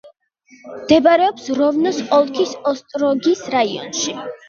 მდებარეობს 0.77 1.45
როვნოს 1.61 2.01
ოლქის 2.19 2.59
ოსტროგის 2.75 3.49
რაიონში. 3.61 4.23